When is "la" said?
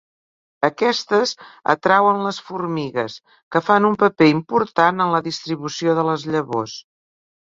5.17-5.21